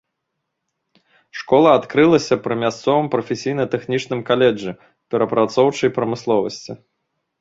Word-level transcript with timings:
Школа 1.41 1.69
адкрылася 1.79 2.35
пры 2.47 2.57
мясцовым 2.63 3.07
прафесійна-тэхнічным 3.17 4.25
каледжы 4.31 4.71
перапрацоўчай 5.13 5.89
прамысловасці. 5.99 6.71